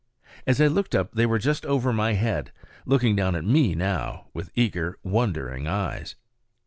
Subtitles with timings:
[0.47, 2.51] As I looked up they were just over my head,
[2.87, 6.15] looking down at me now with eager, wondering eyes.